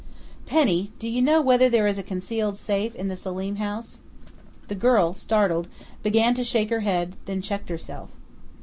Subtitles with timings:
[0.47, 3.99] "Penny, do you know whether there is a concealed safe in the Selim house?"
[4.67, 5.67] The girl, startled,
[6.01, 8.09] began to shake her head, then checked herself.